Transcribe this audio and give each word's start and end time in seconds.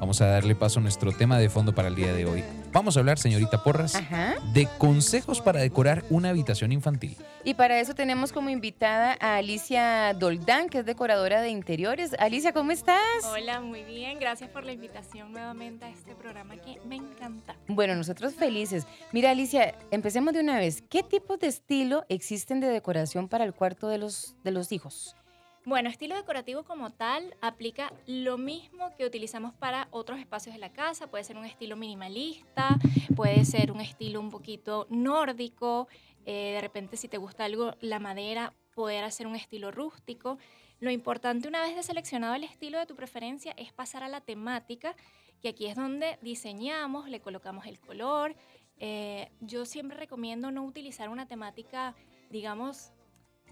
vamos 0.00 0.20
a 0.20 0.26
darle 0.26 0.54
paso 0.56 0.80
a 0.80 0.82
nuestro 0.82 1.12
tema 1.12 1.38
de 1.38 1.48
fondo 1.48 1.74
para 1.74 1.88
el 1.88 1.94
día 1.94 2.12
de 2.12 2.24
hoy. 2.24 2.42
Vamos 2.72 2.96
a 2.96 3.00
hablar, 3.00 3.18
señorita 3.18 3.62
Porras, 3.62 3.94
Ajá. 3.94 4.34
de 4.52 4.66
consejos 4.78 5.40
para 5.40 5.60
decorar 5.60 6.04
una 6.10 6.30
habitación 6.30 6.72
infantil. 6.72 7.16
Y 7.44 7.54
para 7.54 7.78
eso 7.80 7.94
tenemos 7.94 8.32
como 8.32 8.50
invitada 8.50 9.16
a 9.20 9.36
Alicia 9.36 10.12
Doldán, 10.14 10.68
que 10.68 10.78
es 10.78 10.86
decoradora 10.86 11.40
de 11.42 11.50
interiores. 11.50 12.14
Alicia, 12.18 12.52
¿cómo 12.52 12.70
estás? 12.70 12.98
Hola, 13.24 13.60
muy 13.60 13.82
bien. 13.84 14.18
Gracias 14.18 14.50
por 14.50 14.64
la 14.64 14.72
invitación 14.72 15.32
nuevamente 15.32 15.84
a 15.84 15.90
este 15.90 16.14
programa 16.14 16.56
que 16.56 16.80
me 16.86 16.96
encanta. 16.96 17.56
Bueno, 17.68 17.94
nosotros 17.94 18.34
felices. 18.34 18.86
Mira, 19.12 19.30
Alicia, 19.30 19.74
empecemos 19.90 20.32
de 20.34 20.40
una 20.40 20.58
vez. 20.58 20.82
¿Qué 20.82 21.02
tipos 21.02 21.38
de 21.38 21.46
estilo 21.48 22.04
existen 22.08 22.60
de 22.60 22.68
decoración 22.68 23.28
para 23.28 23.44
el 23.44 23.52
cuarto 23.54 23.88
de 23.88 23.98
los, 23.98 24.34
de 24.44 24.50
los 24.50 24.72
hijos? 24.72 25.16
Bueno, 25.66 25.90
estilo 25.90 26.16
decorativo 26.16 26.64
como 26.64 26.90
tal 26.90 27.36
aplica 27.42 27.92
lo 28.06 28.38
mismo 28.38 28.96
que 28.96 29.04
utilizamos 29.04 29.52
para 29.52 29.88
otros 29.90 30.18
espacios 30.18 30.54
de 30.54 30.58
la 30.58 30.72
casa. 30.72 31.08
Puede 31.08 31.22
ser 31.22 31.36
un 31.36 31.44
estilo 31.44 31.76
minimalista, 31.76 32.78
puede 33.14 33.44
ser 33.44 33.70
un 33.70 33.82
estilo 33.82 34.20
un 34.20 34.30
poquito 34.30 34.86
nórdico. 34.88 35.86
eh, 36.24 36.52
de 36.54 36.60
repente, 36.62 36.96
si 36.96 37.08
te 37.08 37.18
gusta 37.18 37.44
algo, 37.44 37.74
la 37.80 37.98
madera, 37.98 38.54
poder 38.74 39.04
hacer 39.04 39.26
un 39.26 39.36
estilo 39.36 39.70
rústico. 39.70 40.38
Lo 40.80 40.90
importante 40.90 41.46
una 41.46 41.60
vez 41.60 41.76
de 41.76 41.82
seleccionado 41.82 42.34
el 42.34 42.44
estilo 42.44 42.78
de 42.78 42.86
tu 42.86 42.96
preferencia 42.96 43.52
es 43.58 43.70
pasar 43.70 44.02
a 44.02 44.08
la 44.08 44.22
temática, 44.22 44.96
que 45.42 45.50
aquí 45.50 45.66
es 45.66 45.76
donde 45.76 46.18
diseñamos, 46.22 47.10
le 47.10 47.20
colocamos 47.20 47.66
el 47.66 47.78
color. 47.78 48.34
Eh, 48.78 49.30
yo 49.40 49.66
siempre 49.66 49.98
recomiendo 49.98 50.50
no 50.50 50.64
utilizar 50.64 51.10
una 51.10 51.26
temática, 51.26 51.94
digamos, 52.30 52.92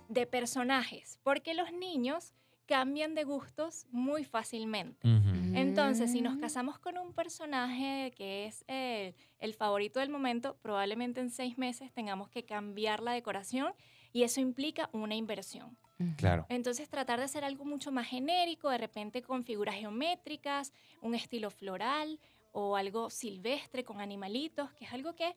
de 0.09 0.27
personajes, 0.27 1.19
porque 1.23 1.55
los 1.55 1.73
niños 1.73 2.33
cambian 2.67 3.15
de 3.15 3.25
gustos 3.25 3.87
muy 3.91 4.25
fácilmente. 4.25 5.09
Entonces, 5.55 6.13
si 6.13 6.21
nos 6.21 6.37
Mm. 6.37 6.41
casamos 6.41 6.79
con 6.79 6.99
un 6.99 7.15
personaje 7.15 8.13
que 8.15 8.45
es 8.47 8.63
eh, 8.69 9.15
el 9.39 9.55
favorito 9.55 10.01
del 10.01 10.11
momento, 10.11 10.57
probablemente 10.61 11.21
en 11.21 11.31
seis 11.31 11.57
meses 11.57 11.91
tengamos 11.93 12.29
que 12.29 12.45
cambiar 12.45 13.03
la 13.03 13.13
decoración 13.13 13.73
y 14.13 14.23
eso 14.23 14.41
implica 14.41 14.91
una 14.93 15.15
inversión. 15.15 15.79
Claro. 16.19 16.45
Entonces, 16.51 16.89
tratar 16.91 17.19
de 17.19 17.25
hacer 17.25 17.43
algo 17.43 17.65
mucho 17.65 17.91
más 17.91 18.07
genérico, 18.07 18.69
de 18.71 18.79
repente 18.79 19.23
con 19.23 19.45
figuras 19.45 19.75
geométricas, 19.77 20.73
un 21.01 21.15
estilo 21.15 21.51
floral 21.51 22.21
o 22.53 22.77
algo 22.77 23.09
silvestre 23.11 23.83
con 23.85 24.01
animalitos, 24.01 24.73
que 24.75 24.85
es 24.85 24.93
algo 24.93 25.15
que 25.15 25.35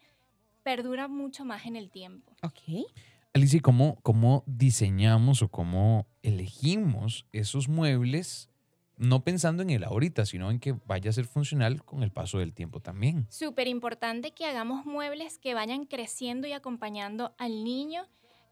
perdura 0.63 1.07
mucho 1.07 1.45
más 1.45 1.65
en 1.65 1.75
el 1.77 1.89
tiempo. 1.89 2.35
Ok. 2.43 2.85
Alicia, 3.33 3.59
¿y 3.59 3.61
¿cómo, 3.61 3.97
¿cómo 4.03 4.43
diseñamos 4.45 5.41
o 5.41 5.47
cómo 5.47 6.05
elegimos 6.21 7.25
esos 7.31 7.69
muebles? 7.69 8.49
No 8.97 9.23
pensando 9.23 9.63
en 9.63 9.69
el 9.69 9.85
ahorita, 9.85 10.25
sino 10.25 10.51
en 10.51 10.59
que 10.59 10.73
vaya 10.85 11.09
a 11.09 11.13
ser 11.13 11.27
funcional 11.27 11.81
con 11.85 12.03
el 12.03 12.11
paso 12.11 12.39
del 12.39 12.53
tiempo 12.53 12.81
también. 12.81 13.27
Súper 13.29 13.69
importante 13.69 14.31
que 14.31 14.45
hagamos 14.45 14.85
muebles 14.85 15.39
que 15.39 15.53
vayan 15.53 15.85
creciendo 15.85 16.45
y 16.45 16.51
acompañando 16.51 17.33
al 17.37 17.63
niño. 17.63 18.05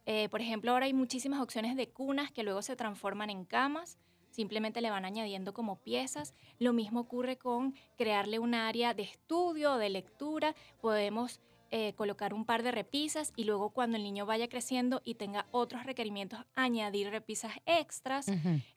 Eh, 0.05 0.29
por 0.29 0.39
ejemplo, 0.39 0.71
ahora 0.71 0.85
hay 0.85 0.93
muchísimas 0.93 1.41
opciones 1.41 1.75
de 1.75 1.89
cunas 1.89 2.31
que 2.31 2.43
luego 2.43 2.61
se 2.61 2.77
transforman 2.77 3.29
en 3.29 3.43
camas. 3.43 3.97
Simplemente 4.31 4.79
le 4.79 4.91
van 4.91 5.03
añadiendo 5.03 5.53
como 5.53 5.81
piezas. 5.81 6.33
Lo 6.57 6.71
mismo 6.71 7.01
ocurre 7.01 7.37
con 7.37 7.75
crearle 7.97 8.39
un 8.39 8.53
área 8.53 8.93
de 8.93 9.03
estudio 9.03 9.73
o 9.73 9.77
de 9.77 9.89
lectura. 9.89 10.55
Podemos 10.79 11.41
eh, 11.71 11.93
colocar 11.95 12.33
un 12.33 12.45
par 12.45 12.63
de 12.63 12.71
repisas 12.71 13.31
y 13.35 13.43
luego 13.43 13.69
cuando 13.69 13.97
el 13.97 14.03
niño 14.03 14.25
vaya 14.25 14.49
creciendo 14.49 15.01
y 15.03 15.15
tenga 15.15 15.45
otros 15.51 15.85
requerimientos, 15.85 16.39
añadir 16.55 17.09
repisas 17.09 17.53
extras. 17.65 18.27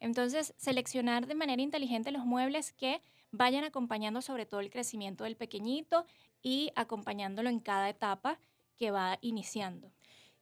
Entonces, 0.01 0.55
seleccionar 0.57 1.27
de 1.27 1.35
manera 1.35 1.63
inteligente 1.63 2.11
los 2.11 2.25
muebles 2.25 2.73
que 2.73 3.01
vayan 3.31 3.65
acompañando 3.65 4.23
sobre 4.23 4.47
todo 4.47 4.61
el 4.61 4.71
crecimiento 4.71 5.25
del 5.25 5.37
pequeñito 5.37 6.05
y 6.43 6.71
acompañándolo 6.77 7.49
en 7.49 7.61
cada 7.61 7.89
etapa 7.89 8.39
que 8.77 8.91
va 8.91 9.19
iniciando. 9.21 9.91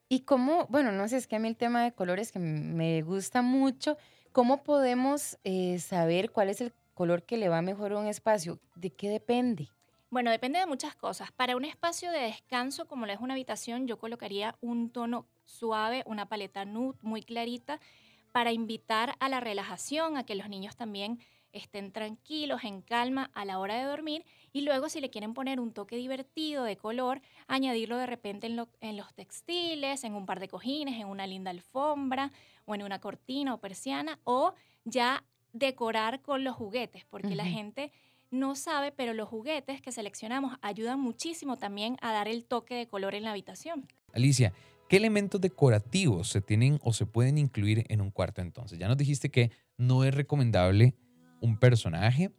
Y 0.09 0.21
cómo, 0.21 0.67
bueno, 0.69 0.91
no 0.91 1.07
sé, 1.07 1.19
es 1.19 1.27
que 1.29 1.37
a 1.37 1.39
mí 1.39 1.47
el 1.47 1.57
tema 1.57 1.85
de 1.85 1.93
colores 1.93 2.33
que 2.33 2.41
me 2.41 3.03
gusta 3.03 3.43
mucho, 3.43 3.97
¿cómo 4.33 4.65
podemos 4.65 5.39
eh, 5.45 5.79
saber 5.79 6.33
cuál 6.33 6.51
es 6.51 6.61
el 6.61 6.73
color 6.95 7.23
que 7.23 7.37
le 7.37 7.49
va 7.49 7.63
mejor 7.63 7.93
a 7.93 7.99
un 7.99 8.09
espacio? 8.09 8.59
¿De 8.75 8.91
qué 8.91 9.09
depende? 9.09 9.69
Bueno, 10.11 10.31
depende 10.33 10.59
de 10.59 10.67
muchas 10.67 10.97
cosas. 10.97 11.31
Para 11.33 11.57
un 11.57 11.65
espacio 11.65 12.11
de 12.11 12.19
descanso, 12.21 12.87
como 12.89 13.07
lo 13.07 13.13
es 13.13 13.21
una 13.21 13.35
habitación, 13.35 13.87
yo 13.87 13.99
colocaría 13.99 14.57
un 14.61 14.91
tono 14.91 15.29
suave, 15.45 16.03
una 16.07 16.27
paleta 16.29 16.65
nude 16.65 16.99
muy 17.03 17.23
clarita, 17.23 17.81
para 18.33 18.53
invitar 18.53 19.15
a 19.21 19.29
la 19.29 19.41
relajación, 19.41 20.17
a 20.17 20.25
que 20.25 20.35
los 20.35 20.49
niños 20.49 20.77
también 20.77 21.21
estén 21.53 21.93
tranquilos, 21.93 22.63
en 22.63 22.81
calma 22.83 23.31
a 23.35 23.45
la 23.45 23.59
hora 23.59 23.75
de 23.77 23.85
dormir. 23.85 24.25
Y 24.53 24.61
luego, 24.63 24.89
si 24.89 25.01
le 25.01 25.11
quieren 25.11 25.35
poner 25.35 25.59
un 25.61 25.73
toque 25.73 25.97
divertido 25.97 26.63
de 26.65 26.77
color, 26.77 27.23
añadirlo 27.49 27.97
de 27.97 28.07
repente 28.07 28.47
en, 28.47 28.55
lo- 28.57 28.69
en 28.81 28.97
los 28.97 29.13
textiles, 29.15 30.05
en 30.05 30.15
un 30.15 30.27
par 30.27 30.39
de 30.41 30.49
cojines, 30.49 31.01
en 31.01 31.09
una 31.09 31.27
linda 31.27 31.51
alfombra, 31.51 32.31
o 32.67 32.75
en 32.75 32.83
una 32.83 33.01
cortina 33.01 33.55
o 33.55 33.59
persiana, 33.61 34.21
o 34.25 34.55
ya 34.85 35.25
decorar 35.53 36.21
con 36.23 36.45
los 36.45 36.55
juguetes, 36.55 37.05
porque 37.07 37.35
la 37.35 37.47
gente 37.47 37.93
no 38.31 38.55
sabe, 38.55 38.93
pero 38.93 39.13
los 39.13 39.29
juguetes 39.29 39.81
que 39.81 39.93
seleccionamos 39.93 40.57
ayudan 40.63 41.01
muchísimo 41.01 41.57
también 41.57 41.97
a 42.01 42.13
dar 42.13 42.29
el 42.29 42.45
toque 42.45 42.75
de 42.75 42.87
color 42.87 43.15
en 43.15 43.25
la 43.25 43.31
habitación. 43.31 43.89
Alicia, 44.13 44.53
¿qué 44.89 44.97
elementos 44.97 45.41
decorativos 45.41 46.29
se 46.29 46.41
tienen 46.41 46.79
o 46.83 46.93
se 46.93 47.07
pueden 47.07 47.39
incluir 47.39 47.85
en 47.89 48.01
un 48.01 48.11
cuarto 48.11 48.41
entonces? 48.41 48.79
Ya 48.79 48.89
nos 48.89 48.97
dijiste 48.97 49.31
que 49.31 49.51
no 49.77 50.05
es 50.05 50.15
recomendable 50.15 50.95
un 51.41 51.59
personaje, 51.59 52.31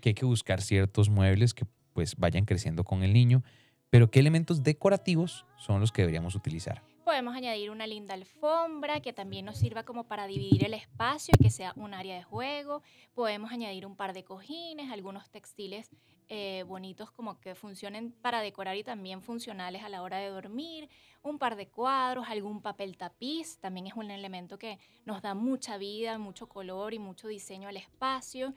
que 0.00 0.10
hay 0.10 0.14
que 0.14 0.24
buscar 0.24 0.62
ciertos 0.62 1.10
muebles 1.10 1.52
que 1.54 1.66
pues 1.92 2.16
vayan 2.16 2.44
creciendo 2.44 2.84
con 2.84 3.02
el 3.02 3.12
niño, 3.12 3.42
pero 3.90 4.10
¿qué 4.10 4.20
elementos 4.20 4.62
decorativos 4.62 5.46
son 5.56 5.80
los 5.80 5.92
que 5.92 6.02
deberíamos 6.02 6.34
utilizar? 6.34 6.82
Podemos 7.06 7.36
añadir 7.36 7.70
una 7.70 7.86
linda 7.86 8.14
alfombra 8.14 8.98
que 8.98 9.12
también 9.12 9.44
nos 9.44 9.58
sirva 9.58 9.84
como 9.84 10.08
para 10.08 10.26
dividir 10.26 10.64
el 10.64 10.74
espacio 10.74 11.32
y 11.38 11.40
que 11.44 11.50
sea 11.50 11.72
un 11.76 11.94
área 11.94 12.16
de 12.16 12.24
juego. 12.24 12.82
Podemos 13.14 13.52
añadir 13.52 13.86
un 13.86 13.94
par 13.94 14.12
de 14.12 14.24
cojines, 14.24 14.90
algunos 14.90 15.30
textiles 15.30 15.88
eh, 16.28 16.64
bonitos 16.66 17.12
como 17.12 17.38
que 17.38 17.54
funcionen 17.54 18.10
para 18.10 18.40
decorar 18.40 18.76
y 18.76 18.82
también 18.82 19.22
funcionales 19.22 19.84
a 19.84 19.88
la 19.88 20.02
hora 20.02 20.18
de 20.18 20.30
dormir. 20.30 20.88
Un 21.22 21.38
par 21.38 21.54
de 21.54 21.68
cuadros, 21.68 22.26
algún 22.28 22.60
papel 22.60 22.96
tapiz, 22.96 23.60
también 23.60 23.86
es 23.86 23.94
un 23.94 24.10
elemento 24.10 24.58
que 24.58 24.80
nos 25.04 25.22
da 25.22 25.34
mucha 25.34 25.78
vida, 25.78 26.18
mucho 26.18 26.48
color 26.48 26.92
y 26.92 26.98
mucho 26.98 27.28
diseño 27.28 27.68
al 27.68 27.76
espacio. 27.76 28.52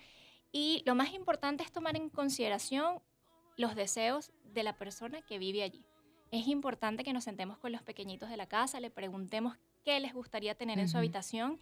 Y 0.51 0.81
lo 0.87 0.95
más 0.95 1.13
importante 1.13 1.63
es 1.63 1.71
tomar 1.71 1.95
en 1.95 2.09
consideración 2.09 2.99
los 3.57 3.75
deseos 3.75 4.31
de 4.43 4.63
la 4.63 4.75
persona 4.75 5.21
que 5.21 5.37
vive 5.37 5.61
allí. 5.61 5.85
Es 6.31 6.47
importante 6.47 7.03
que 7.03 7.13
nos 7.13 7.23
sentemos 7.23 7.57
con 7.57 7.71
los 7.71 7.81
pequeñitos 7.81 8.29
de 8.29 8.37
la 8.37 8.45
casa, 8.47 8.79
le 8.79 8.91
preguntemos 8.91 9.57
qué 9.83 9.99
les 9.99 10.13
gustaría 10.13 10.53
tener 10.55 10.77
en 10.79 10.87
su 10.89 10.97
habitación 10.97 11.59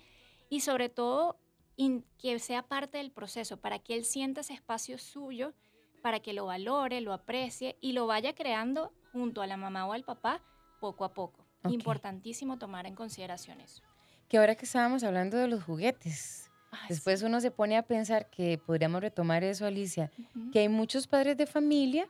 y 0.50 0.60
sobre 0.62 0.90
todo 0.90 1.38
in- 1.78 2.04
que 2.18 2.38
sea 2.40 2.64
parte 2.64 2.98
del 2.98 3.12
proceso 3.12 3.58
para 3.58 3.80
que 3.80 3.96
él 3.96 4.04
sienta 4.04 4.42
ese 4.42 4.54
espacio 4.54 4.98
suyo, 4.98 5.54
para 6.02 6.20
que 6.20 6.34
lo 6.34 6.46
valore, 6.48 7.00
lo 7.02 7.14
aprecie 7.14 7.78
y 7.82 7.94
lo 7.94 8.08
vaya 8.08 8.34
creando 8.36 8.92
junto 9.14 9.42
a 9.42 9.48
la 9.48 9.56
mamá 9.58 9.86
o 9.86 9.94
al 9.94 10.04
papá 10.04 10.42
poco 10.80 11.06
a 11.06 11.14
poco. 11.14 11.46
Importantísimo 11.70 12.58
tomar 12.58 12.86
en 12.86 12.96
consideración 12.96 13.62
eso. 13.62 13.82
Que 14.28 14.38
ahora 14.38 14.56
que 14.56 14.66
estábamos 14.66 15.04
hablando 15.04 15.38
de 15.38 15.48
los 15.48 15.64
juguetes, 15.64 16.52
Ay, 16.72 16.80
después 16.90 17.22
sí. 17.22 17.26
uno 17.26 17.40
se 17.40 17.52
pone 17.52 17.78
a 17.78 17.84
pensar 17.84 18.30
que 18.30 18.58
podríamos 18.58 19.02
retomar 19.02 19.44
eso, 19.44 19.66
Alicia, 19.66 20.12
que 20.52 20.60
hay 20.60 20.70
muchos 20.70 21.08
padres 21.08 21.38
de 21.38 21.46
familia 21.48 22.08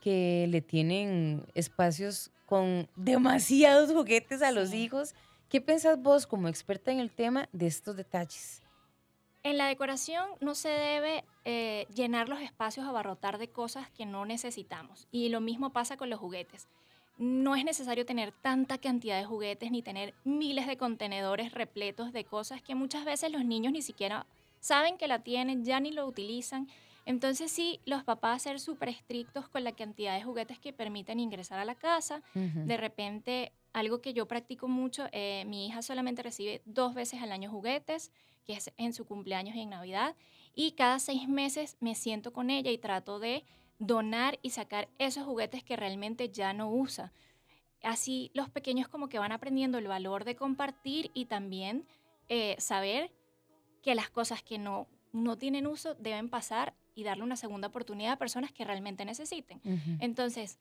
que 0.00 0.46
le 0.48 0.60
tienen 0.60 1.44
espacios 1.54 2.30
con 2.46 2.88
demasiados 2.96 3.92
juguetes 3.92 4.42
a 4.42 4.50
los 4.52 4.70
Sí. 4.70 4.78
hijos. 4.84 5.14
¿Qué 5.48 5.60
pensás 5.60 6.00
vos 6.00 6.26
como 6.26 6.48
experta 6.48 6.90
en 6.92 6.98
el 7.00 7.10
tema 7.10 7.48
de 7.52 7.66
estos 7.66 7.96
detalles? 7.96 8.62
En 9.42 9.56
la 9.56 9.66
decoración 9.66 10.26
no 10.40 10.54
se 10.54 10.68
debe 10.68 11.24
eh, 11.44 11.86
llenar 11.94 12.28
los 12.28 12.40
espacios, 12.40 12.86
abarrotar 12.86 13.38
de 13.38 13.48
cosas 13.48 13.88
que 13.90 14.04
no 14.04 14.26
necesitamos. 14.26 15.08
Y 15.10 15.28
lo 15.30 15.40
mismo 15.40 15.70
pasa 15.72 15.96
con 15.96 16.10
los 16.10 16.20
juguetes. 16.20 16.68
No 17.16 17.56
es 17.56 17.64
necesario 17.64 18.04
tener 18.04 18.32
tanta 18.32 18.78
cantidad 18.78 19.18
de 19.18 19.24
juguetes 19.24 19.70
ni 19.70 19.80
tener 19.82 20.14
miles 20.24 20.66
de 20.66 20.76
contenedores 20.76 21.52
repletos 21.52 22.12
de 22.12 22.24
cosas 22.24 22.60
que 22.62 22.74
muchas 22.74 23.04
veces 23.04 23.32
los 23.32 23.44
niños 23.44 23.72
ni 23.72 23.80
siquiera 23.82 24.26
saben 24.60 24.98
que 24.98 25.08
la 25.08 25.20
tienen, 25.22 25.64
ya 25.64 25.80
ni 25.80 25.92
lo 25.92 26.06
utilizan. 26.06 26.68
Entonces 27.08 27.50
sí, 27.50 27.80
los 27.86 28.04
papás 28.04 28.42
ser 28.42 28.60
súper 28.60 28.90
estrictos 28.90 29.48
con 29.48 29.64
la 29.64 29.72
cantidad 29.72 30.14
de 30.14 30.22
juguetes 30.22 30.58
que 30.58 30.74
permiten 30.74 31.20
ingresar 31.20 31.58
a 31.58 31.64
la 31.64 31.74
casa. 31.74 32.22
De 32.34 32.76
repente, 32.76 33.50
algo 33.72 34.02
que 34.02 34.12
yo 34.12 34.28
practico 34.28 34.68
mucho, 34.68 35.06
eh, 35.12 35.44
mi 35.46 35.66
hija 35.66 35.80
solamente 35.80 36.22
recibe 36.22 36.60
dos 36.66 36.92
veces 36.92 37.22
al 37.22 37.32
año 37.32 37.50
juguetes, 37.50 38.12
que 38.44 38.52
es 38.52 38.70
en 38.76 38.92
su 38.92 39.06
cumpleaños 39.06 39.56
y 39.56 39.60
en 39.60 39.70
Navidad, 39.70 40.16
y 40.54 40.72
cada 40.72 40.98
seis 40.98 41.26
meses 41.26 41.78
me 41.80 41.94
siento 41.94 42.34
con 42.34 42.50
ella 42.50 42.70
y 42.70 42.76
trato 42.76 43.18
de 43.18 43.42
donar 43.78 44.38
y 44.42 44.50
sacar 44.50 44.90
esos 44.98 45.24
juguetes 45.24 45.64
que 45.64 45.76
realmente 45.76 46.28
ya 46.28 46.52
no 46.52 46.70
usa. 46.70 47.14
Así 47.82 48.30
los 48.34 48.50
pequeños 48.50 48.86
como 48.86 49.08
que 49.08 49.18
van 49.18 49.32
aprendiendo 49.32 49.78
el 49.78 49.88
valor 49.88 50.24
de 50.24 50.36
compartir 50.36 51.10
y 51.14 51.24
también 51.24 51.86
eh, 52.28 52.54
saber 52.58 53.10
que 53.82 53.94
las 53.94 54.10
cosas 54.10 54.42
que 54.42 54.58
no, 54.58 54.88
no 55.12 55.38
tienen 55.38 55.66
uso 55.66 55.94
deben 55.94 56.28
pasar 56.28 56.74
y 56.98 57.04
darle 57.04 57.22
una 57.22 57.36
segunda 57.36 57.68
oportunidad 57.68 58.14
a 58.14 58.16
personas 58.16 58.50
que 58.50 58.64
realmente 58.64 59.04
necesiten. 59.04 59.60
Entonces, 60.00 60.58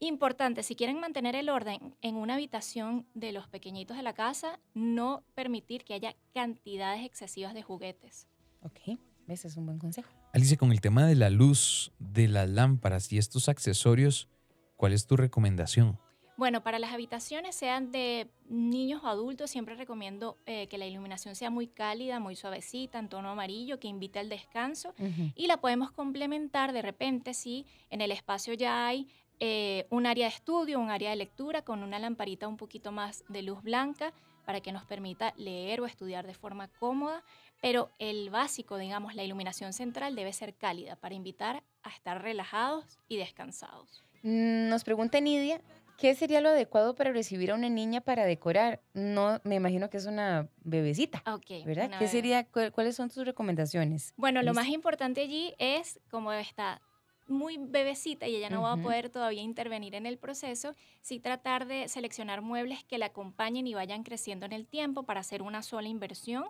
importante, 0.00 0.62
si 0.62 0.76
quieren 0.76 1.00
mantener 1.00 1.34
el 1.34 1.48
orden 1.48 1.96
en 2.02 2.16
una 2.16 2.34
habitación 2.34 3.06
de 3.14 3.32
los 3.32 3.48
pequeñitos 3.48 3.96
de 3.96 4.02
la 4.02 4.12
casa, 4.12 4.60
no 4.74 5.24
permitir 5.34 5.84
que 5.84 5.94
haya 5.94 6.14
cantidades 6.34 7.06
excesivas 7.06 7.54
de 7.54 7.62
juguetes. 7.62 8.28
Ok, 8.60 8.98
ese 9.28 9.48
es 9.48 9.56
un 9.56 9.64
buen 9.64 9.78
consejo. 9.78 10.10
Alicia, 10.34 10.58
con 10.58 10.72
el 10.72 10.82
tema 10.82 11.06
de 11.06 11.14
la 11.14 11.30
luz, 11.30 11.90
de 11.98 12.28
las 12.28 12.50
lámparas 12.50 13.10
y 13.10 13.16
estos 13.16 13.48
accesorios, 13.48 14.28
¿cuál 14.76 14.92
es 14.92 15.06
tu 15.06 15.16
recomendación? 15.16 15.98
Bueno, 16.36 16.62
para 16.62 16.78
las 16.78 16.92
habitaciones, 16.92 17.54
sean 17.54 17.92
de 17.92 18.30
niños 18.48 19.02
o 19.04 19.08
adultos, 19.08 19.50
siempre 19.50 19.74
recomiendo 19.74 20.38
eh, 20.46 20.66
que 20.68 20.78
la 20.78 20.86
iluminación 20.86 21.36
sea 21.36 21.50
muy 21.50 21.66
cálida, 21.66 22.20
muy 22.20 22.36
suavecita, 22.36 22.98
en 22.98 23.08
tono 23.08 23.30
amarillo, 23.30 23.78
que 23.78 23.88
invite 23.88 24.18
al 24.18 24.28
descanso. 24.28 24.94
Y 25.36 25.46
la 25.46 25.58
podemos 25.58 25.90
complementar 25.90 26.72
de 26.72 26.82
repente 26.82 27.34
si 27.34 27.66
en 27.90 28.00
el 28.00 28.10
espacio 28.12 28.54
ya 28.54 28.86
hay 28.86 29.08
eh, 29.40 29.86
un 29.90 30.06
área 30.06 30.26
de 30.28 30.34
estudio, 30.34 30.78
un 30.78 30.90
área 30.90 31.10
de 31.10 31.16
lectura 31.16 31.62
con 31.62 31.82
una 31.82 31.98
lamparita 31.98 32.48
un 32.48 32.56
poquito 32.56 32.92
más 32.92 33.24
de 33.28 33.42
luz 33.42 33.62
blanca 33.62 34.12
para 34.44 34.60
que 34.60 34.72
nos 34.72 34.84
permita 34.84 35.34
leer 35.36 35.80
o 35.80 35.86
estudiar 35.86 36.26
de 36.26 36.34
forma 36.34 36.68
cómoda. 36.68 37.22
Pero 37.60 37.90
el 37.98 38.30
básico, 38.30 38.76
digamos, 38.76 39.14
la 39.14 39.22
iluminación 39.22 39.72
central 39.72 40.14
debe 40.16 40.32
ser 40.32 40.54
cálida 40.54 40.96
para 40.96 41.14
invitar 41.14 41.62
a 41.82 41.90
estar 41.90 42.22
relajados 42.22 42.98
y 43.08 43.16
descansados. 43.16 44.02
Mm, 44.22 44.68
Nos 44.68 44.84
pregunta 44.84 45.20
Nidia, 45.20 45.60
¿qué 45.96 46.14
sería 46.14 46.40
lo 46.40 46.50
adecuado 46.50 46.94
para 46.94 47.12
recibir 47.12 47.50
a 47.50 47.54
una 47.54 47.68
niña 47.68 48.00
para 48.00 48.24
decorar? 48.24 48.82
No, 48.94 49.40
me 49.44 49.54
imagino 49.56 49.90
que 49.90 49.96
es 49.98 50.06
una 50.06 50.48
bebecita. 50.64 51.22
¿verdad? 51.64 51.86
una 51.86 51.98
¿Qué 51.98 52.08
sería, 52.08 52.44
cu- 52.44 52.70
cuáles 52.72 52.96
son 52.96 53.08
tus 53.10 53.24
recomendaciones? 53.24 54.12
Bueno, 54.16 54.42
lo 54.42 54.52
más 54.54 54.68
importante 54.68 55.22
allí 55.22 55.54
es, 55.58 56.00
como 56.10 56.32
está 56.32 56.82
muy 57.28 57.56
bebecita 57.56 58.26
y 58.26 58.34
ella 58.36 58.50
no 58.50 58.62
va 58.62 58.72
a 58.72 58.76
poder 58.82 59.08
todavía 59.08 59.42
intervenir 59.42 59.94
en 59.94 60.06
el 60.06 60.18
proceso, 60.18 60.74
sí 61.00 61.20
tratar 61.20 61.66
de 61.66 61.88
seleccionar 61.88 62.42
muebles 62.42 62.84
que 62.84 62.98
la 62.98 63.06
acompañen 63.06 63.66
y 63.66 63.74
vayan 63.74 64.02
creciendo 64.02 64.44
en 64.44 64.52
el 64.52 64.66
tiempo 64.66 65.04
para 65.04 65.20
hacer 65.20 65.40
una 65.40 65.62
sola 65.62 65.88
inversión. 65.88 66.44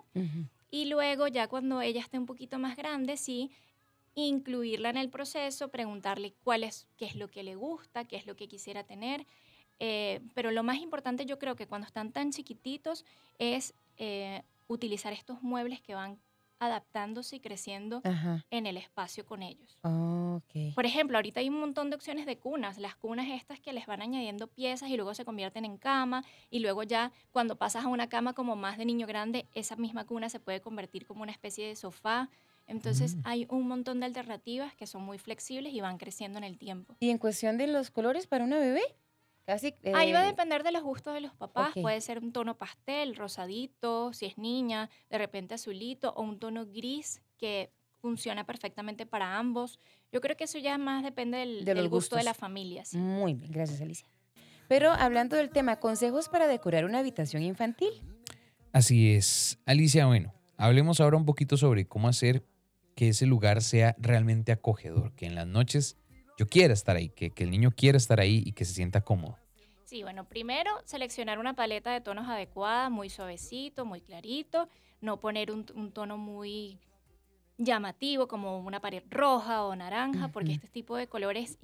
Y 0.71 0.85
luego, 0.85 1.27
ya 1.27 1.47
cuando 1.47 1.81
ella 1.81 2.01
esté 2.01 2.17
un 2.17 2.25
poquito 2.25 2.57
más 2.59 2.75
grande, 2.75 3.17
sí 3.17 3.51
incluirla 4.15 4.89
en 4.89 4.97
el 4.97 5.09
proceso, 5.09 5.69
preguntarle 5.69 6.33
cuál 6.43 6.63
es, 6.63 6.87
qué 6.97 7.05
es 7.05 7.15
lo 7.15 7.29
que 7.29 7.43
le 7.43 7.55
gusta, 7.55 8.05
qué 8.05 8.15
es 8.15 8.25
lo 8.25 8.35
que 8.35 8.47
quisiera 8.47 8.83
tener. 8.83 9.25
Eh, 9.79 10.21
pero 10.33 10.51
lo 10.51 10.63
más 10.63 10.77
importante 10.77 11.25
yo 11.25 11.39
creo 11.39 11.55
que 11.55 11.67
cuando 11.67 11.87
están 11.87 12.11
tan 12.11 12.31
chiquititos 12.31 13.05
es 13.39 13.73
eh, 13.97 14.43
utilizar 14.67 15.13
estos 15.13 15.41
muebles 15.41 15.81
que 15.81 15.95
van 15.95 16.19
adaptándose 16.59 17.35
y 17.35 17.39
creciendo 17.39 18.01
Ajá. 18.03 18.45
en 18.49 18.65
el 18.65 18.77
espacio 18.77 19.25
con 19.25 19.43
ellos. 19.43 19.77
Ok. 19.81 20.73
Por 20.75 20.85
ejemplo, 20.85 21.17
ahorita 21.17 21.41
hay 21.41 21.49
un 21.49 21.59
montón 21.59 21.89
de 21.89 21.95
opciones 21.95 22.25
de 22.25 22.37
cunas. 22.37 22.77
Las 22.77 22.95
cunas 22.95 23.27
estas 23.29 23.59
que 23.59 23.73
les 23.73 23.85
van 23.85 24.01
añadiendo 24.01 24.47
piezas 24.47 24.89
y 24.89 24.95
luego 24.95 25.13
se 25.13 25.25
convierten 25.25 25.65
en 25.65 25.77
cama 25.77 26.23
y 26.49 26.59
luego 26.59 26.83
ya 26.83 27.11
cuando 27.31 27.57
pasas 27.57 27.83
a 27.83 27.87
una 27.89 28.07
cama 28.07 28.33
como 28.33 28.55
más 28.55 28.77
de 28.77 28.85
niño 28.85 29.07
grande, 29.07 29.45
esa 29.53 29.75
misma 29.75 30.05
cuna 30.05 30.29
se 30.29 30.39
puede 30.39 30.61
convertir 30.61 31.05
como 31.05 31.23
una 31.23 31.31
especie 31.31 31.67
de 31.67 31.75
sofá. 31.75 32.29
Entonces 32.67 33.15
Mm. 33.15 33.21
hay 33.25 33.47
un 33.49 33.67
montón 33.67 33.99
de 33.99 34.05
alternativas 34.05 34.73
que 34.75 34.87
son 34.87 35.03
muy 35.03 35.17
flexibles 35.17 35.73
y 35.73 35.81
van 35.81 35.97
creciendo 35.97 36.37
en 36.37 36.43
el 36.43 36.57
tiempo. 36.57 36.95
¿Y 36.99 37.09
en 37.09 37.17
cuestión 37.17 37.57
de 37.57 37.67
los 37.67 37.91
colores 37.91 38.27
para 38.27 38.43
una 38.45 38.57
bebé? 38.59 38.81
Casi. 39.45 39.73
Ahí 39.93 40.13
va 40.13 40.19
a 40.21 40.23
eh, 40.23 40.27
depender 40.27 40.63
de 40.63 40.71
los 40.71 40.83
gustos 40.83 41.13
de 41.13 41.19
los 41.19 41.33
papás. 41.35 41.73
Puede 41.81 41.99
ser 41.99 42.19
un 42.19 42.31
tono 42.31 42.57
pastel, 42.57 43.15
rosadito, 43.17 44.13
si 44.13 44.27
es 44.27 44.37
niña, 44.37 44.89
de 45.09 45.17
repente 45.17 45.53
azulito, 45.55 46.13
o 46.15 46.21
un 46.21 46.39
tono 46.39 46.65
gris 46.65 47.21
que 47.37 47.69
funciona 47.99 48.45
perfectamente 48.45 49.05
para 49.05 49.37
ambos. 49.37 49.79
Yo 50.13 50.21
creo 50.21 50.37
que 50.37 50.45
eso 50.45 50.59
ya 50.59 50.77
más 50.77 51.03
depende 51.03 51.39
del, 51.39 51.65
De 51.65 51.73
del 51.73 51.89
gusto 51.89 52.15
de 52.15 52.23
la 52.23 52.33
familia. 52.33 52.85
sí. 52.85 52.97
Muy 52.97 53.33
bien, 53.33 53.51
gracias 53.51 53.81
Alicia. 53.81 54.07
Pero 54.69 54.91
hablando 54.91 55.35
del 55.35 55.49
tema, 55.49 55.77
consejos 55.81 56.29
para 56.29 56.47
decorar 56.47 56.85
una 56.85 56.99
habitación 56.99 57.43
infantil. 57.43 57.91
Así 58.71 59.11
es. 59.13 59.59
Alicia, 59.65 60.05
bueno, 60.05 60.33
hablemos 60.57 61.01
ahora 61.01 61.17
un 61.17 61.25
poquito 61.25 61.57
sobre 61.57 61.85
cómo 61.85 62.07
hacer 62.07 62.43
que 62.95 63.09
ese 63.09 63.25
lugar 63.25 63.61
sea 63.61 63.95
realmente 63.97 64.51
acogedor, 64.51 65.13
que 65.15 65.25
en 65.25 65.35
las 65.35 65.47
noches 65.47 65.97
yo 66.37 66.47
quiera 66.47 66.73
estar 66.73 66.95
ahí, 66.95 67.09
que, 67.09 67.31
que 67.31 67.43
el 67.43 67.51
niño 67.51 67.71
quiera 67.71 67.97
estar 67.97 68.19
ahí 68.19 68.43
y 68.45 68.53
que 68.53 68.65
se 68.65 68.73
sienta 68.73 69.01
cómodo. 69.01 69.37
Sí, 69.85 70.01
bueno, 70.01 70.27
primero 70.27 70.71
seleccionar 70.85 71.37
una 71.37 71.55
paleta 71.55 71.91
de 71.91 72.01
tonos 72.01 72.27
adecuada, 72.27 72.89
muy 72.89 73.09
suavecito, 73.09 73.85
muy 73.85 74.01
clarito, 74.01 74.67
no 75.01 75.19
poner 75.19 75.51
un, 75.51 75.65
un 75.75 75.91
tono 75.91 76.17
muy 76.17 76.79
llamativo 77.57 78.27
como 78.27 78.59
una 78.59 78.79
pared 78.79 79.03
roja 79.09 79.63
o 79.65 79.75
naranja, 79.75 80.29
porque 80.29 80.53
este 80.53 80.67
tipo 80.67 80.95
de 80.95 81.07
colores 81.07 81.57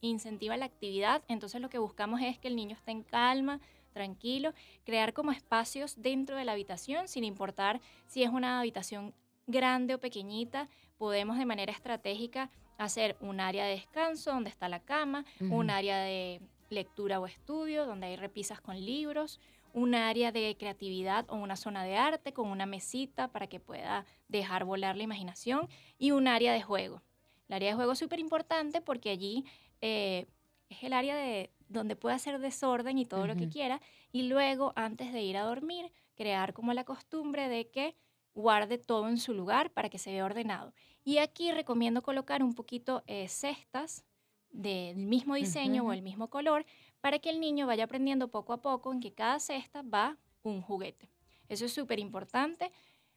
incentiva 0.00 0.56
la 0.56 0.66
actividad, 0.66 1.22
entonces 1.28 1.60
lo 1.60 1.68
que 1.68 1.78
buscamos 1.78 2.20
es 2.20 2.38
que 2.38 2.48
el 2.48 2.56
niño 2.56 2.76
esté 2.76 2.92
en 2.92 3.02
calma, 3.02 3.60
tranquilo, 3.92 4.52
crear 4.84 5.12
como 5.12 5.32
espacios 5.32 6.00
dentro 6.00 6.36
de 6.36 6.44
la 6.44 6.52
habitación, 6.52 7.08
sin 7.08 7.24
importar 7.24 7.80
si 8.06 8.22
es 8.22 8.30
una 8.30 8.60
habitación 8.60 9.14
grande 9.46 9.94
o 9.94 10.00
pequeñita, 10.00 10.68
podemos 10.96 11.38
de 11.38 11.46
manera 11.46 11.72
estratégica 11.72 12.50
hacer 12.78 13.16
un 13.20 13.40
área 13.40 13.64
de 13.64 13.72
descanso 13.72 14.32
donde 14.32 14.50
está 14.50 14.68
la 14.68 14.80
cama, 14.80 15.24
un 15.40 15.66
Ujú. 15.66 15.70
área 15.70 15.98
de 15.98 16.40
lectura 16.70 17.20
o 17.20 17.26
estudio 17.26 17.86
donde 17.86 18.06
hay 18.08 18.16
repisas 18.16 18.60
con 18.60 18.82
libros, 18.82 19.40
un 19.72 19.94
área 19.94 20.32
de 20.32 20.56
creatividad 20.58 21.26
o 21.28 21.36
una 21.36 21.56
zona 21.56 21.84
de 21.84 21.96
arte 21.96 22.32
con 22.32 22.48
una 22.48 22.66
mesita 22.66 23.28
para 23.28 23.48
que 23.48 23.60
pueda 23.60 24.06
dejar 24.28 24.64
volar 24.64 24.96
la 24.96 25.02
imaginación 25.02 25.68
y 25.98 26.12
un 26.12 26.28
área 26.28 26.52
de 26.52 26.62
juego. 26.62 27.02
El 27.48 27.56
área 27.56 27.70
de 27.70 27.74
juego 27.74 27.92
es 27.92 27.98
súper 27.98 28.20
importante 28.20 28.80
porque 28.80 29.10
allí 29.10 29.44
eh, 29.80 30.26
es 30.68 30.82
el 30.82 30.92
área 30.92 31.16
de 31.16 31.50
donde 31.68 31.96
puede 31.96 32.14
hacer 32.14 32.38
desorden 32.38 32.98
y 32.98 33.04
todo 33.04 33.26
lo 33.26 33.36
que 33.36 33.48
quiera 33.48 33.80
y 34.12 34.22
luego 34.24 34.72
antes 34.76 35.12
de 35.12 35.22
ir 35.22 35.36
a 35.36 35.42
dormir 35.42 35.92
crear 36.14 36.52
como 36.52 36.72
la 36.72 36.84
costumbre 36.84 37.48
de 37.48 37.68
que 37.68 37.96
guarde 38.34 38.78
todo 38.78 39.08
en 39.08 39.18
su 39.18 39.32
lugar 39.32 39.70
para 39.72 39.88
que 39.88 39.98
se 39.98 40.10
vea 40.12 40.24
ordenado. 40.24 40.74
Y 41.04 41.18
aquí 41.18 41.52
recomiendo 41.52 42.02
colocar 42.02 42.42
un 42.42 42.54
poquito 42.54 43.02
eh, 43.06 43.28
cestas 43.28 44.04
del 44.50 44.96
mismo 44.96 45.34
diseño 45.34 45.84
o 45.84 45.92
el 45.92 46.02
mismo 46.02 46.30
color 46.30 46.64
para 47.00 47.18
que 47.18 47.30
el 47.30 47.40
niño 47.40 47.66
vaya 47.66 47.84
aprendiendo 47.84 48.28
poco 48.30 48.52
a 48.52 48.60
poco 48.62 48.92
en 48.92 49.00
que 49.00 49.12
cada 49.12 49.38
cesta 49.40 49.82
va 49.82 50.18
un 50.42 50.62
juguete. 50.62 51.10
Eso 51.48 51.64
es 51.66 51.72
súper 51.72 51.98
importante. 51.98 52.70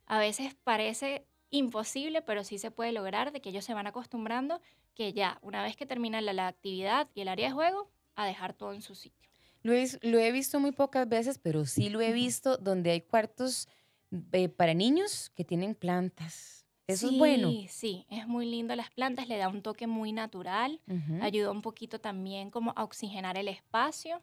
A 0.06 0.19
veces 0.19 0.56
parece 0.64 1.25
imposible, 1.50 2.22
pero 2.22 2.44
sí 2.44 2.58
se 2.58 2.72
puede 2.72 2.92
lograr 2.92 3.31
de 3.31 3.40
que 3.42 3.50
ellos 3.50 3.66
se 3.66 3.74
van 3.74 3.88
acostumbrando 3.88 4.62
que 4.96 5.14
ya, 5.14 5.38
una 5.42 5.64
vez 5.64 5.75
que 5.78 5.86
termina 5.86 6.19
la, 6.22 6.34
la 6.34 6.48
actividad 6.48 7.07
y 7.14 7.21
el 7.21 7.28
área 7.28 7.47
de 7.47 7.54
juego, 7.54 7.90
a 8.16 8.26
dejar 8.26 8.54
todo 8.54 8.74
en 8.74 8.81
su 8.81 8.95
sitio. 8.95 9.30
Lo 9.62 9.74
he, 9.74 9.78
vis- 9.81 10.00
lo 10.02 10.18
he 10.19 10.31
visto 10.31 10.59
muy 10.59 10.71
pocas 10.71 11.07
veces, 11.07 11.38
pero 11.38 11.66
sí 11.66 11.90
lo 11.90 12.02
he 12.02 12.12
visto 12.14 12.57
donde 12.57 12.92
hay 12.92 13.02
cuartos 13.02 13.68
eh, 14.31 14.49
para 14.49 14.73
niños 14.73 15.31
que 15.35 15.44
tienen 15.44 15.76
plantas. 15.76 16.66
Eso 16.87 17.09
es 17.09 17.18
bueno. 17.18 17.49
Sí, 17.49 17.68
sí, 17.69 18.06
es 18.09 18.28
muy 18.28 18.49
lindo 18.49 18.73
las 18.76 18.90
plantas, 18.92 19.28
le 19.28 19.37
da 19.37 19.49
un 19.49 19.61
toque 19.61 19.87
muy 19.87 20.14
natural. 20.14 20.81
Ayuda 21.21 21.52
un 21.52 21.61
poquito 21.61 21.99
también 21.99 22.49
como 22.49 22.71
a 22.78 22.83
oxigenar 22.83 23.37
el 23.37 23.49
espacio 23.49 24.21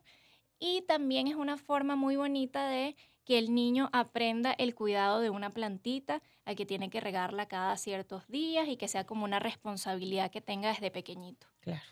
y 0.59 0.83
también 0.83 1.27
es 1.27 1.35
una 1.35 1.59
forma 1.59 1.95
muy 1.95 2.17
bonita 2.17 2.67
de 2.69 2.97
que 3.25 3.39
el 3.39 3.55
niño 3.55 3.91
aprenda 3.93 4.53
el 4.53 4.75
cuidado 4.75 5.21
de 5.21 5.31
una 5.31 5.51
plantita, 5.51 6.23
a 6.45 6.55
que 6.55 6.67
tiene 6.67 6.91
que 6.91 7.01
regarla 7.01 7.47
cada 7.47 7.77
ciertos 7.77 8.27
días 8.29 8.69
y 8.69 8.77
que 8.77 8.89
sea 8.89 9.05
como 9.05 9.25
una 9.25 9.39
responsabilidad 9.39 10.31
que 10.31 10.41
tenga 10.41 10.69
desde 10.69 10.91
pequeñito. 10.91 11.47
Claro. 11.61 11.85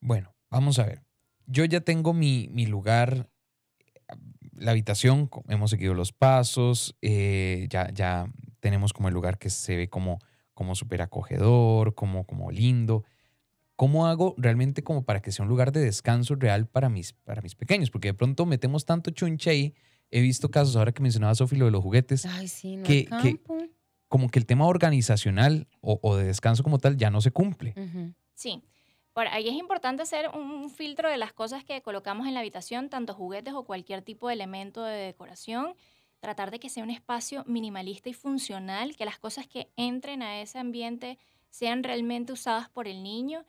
Bueno, 0.00 0.34
vamos 0.50 0.78
a 0.78 0.86
ver. 0.86 1.04
Yo 1.46 1.64
ya 1.64 1.80
tengo 1.80 2.12
mi, 2.12 2.48
mi 2.48 2.66
lugar, 2.66 3.30
la 4.60 4.72
habitación, 4.72 5.30
hemos 5.48 5.70
seguido 5.70 5.94
los 5.94 6.12
pasos, 6.12 6.96
eh, 7.02 7.66
ya, 7.70 7.90
ya 7.92 8.30
tenemos 8.60 8.92
como 8.92 9.08
el 9.08 9.14
lugar 9.14 9.38
que 9.38 9.50
se 9.50 9.76
ve 9.76 9.88
como, 9.88 10.18
como 10.54 10.74
súper 10.74 11.02
acogedor, 11.02 11.94
como, 11.94 12.24
como 12.24 12.50
lindo. 12.50 13.04
¿Cómo 13.76 14.06
hago 14.06 14.34
realmente 14.38 14.82
como 14.82 15.04
para 15.04 15.20
que 15.22 15.30
sea 15.30 15.44
un 15.44 15.48
lugar 15.48 15.70
de 15.70 15.80
descanso 15.80 16.34
real 16.34 16.66
para 16.66 16.88
mis, 16.88 17.12
para 17.12 17.42
mis 17.42 17.54
pequeños? 17.54 17.90
Porque 17.90 18.08
de 18.08 18.14
pronto 18.14 18.44
metemos 18.44 18.84
tanto 18.84 19.10
chunche 19.12 19.50
ahí. 19.50 19.74
He 20.10 20.20
visto 20.20 20.50
casos, 20.50 20.74
ahora 20.74 20.90
que 20.92 21.02
mencionaba 21.02 21.34
Sofi 21.34 21.54
lo 21.56 21.66
de 21.66 21.70
los 21.70 21.82
juguetes, 21.82 22.26
Ay, 22.26 22.48
sí, 22.48 22.76
no 22.76 22.82
que- 22.84 23.06
que- 23.22 23.40
como 24.08 24.28
que 24.30 24.38
el 24.38 24.46
tema 24.46 24.66
organizacional 24.66 25.68
o, 25.80 26.00
o 26.02 26.16
de 26.16 26.24
descanso 26.24 26.62
como 26.64 26.78
tal 26.78 26.96
ya 26.96 27.10
no 27.10 27.20
se 27.20 27.30
cumple. 27.30 27.74
Sí. 28.34 28.62
Por 29.18 29.26
ahí 29.26 29.48
es 29.48 29.54
importante 29.54 30.04
hacer 30.04 30.30
un 30.32 30.70
filtro 30.70 31.10
de 31.10 31.16
las 31.16 31.32
cosas 31.32 31.64
que 31.64 31.82
colocamos 31.82 32.28
en 32.28 32.34
la 32.34 32.38
habitación, 32.38 32.88
tanto 32.88 33.14
juguetes 33.14 33.52
o 33.52 33.64
cualquier 33.64 34.00
tipo 34.00 34.28
de 34.28 34.34
elemento 34.34 34.84
de 34.84 35.06
decoración. 35.06 35.74
Tratar 36.20 36.52
de 36.52 36.60
que 36.60 36.68
sea 36.68 36.84
un 36.84 36.90
espacio 36.90 37.42
minimalista 37.44 38.08
y 38.08 38.12
funcional, 38.12 38.94
que 38.94 39.04
las 39.04 39.18
cosas 39.18 39.48
que 39.48 39.72
entren 39.74 40.22
a 40.22 40.40
ese 40.40 40.60
ambiente 40.60 41.18
sean 41.50 41.82
realmente 41.82 42.32
usadas 42.32 42.68
por 42.68 42.86
el 42.86 43.02
niño 43.02 43.44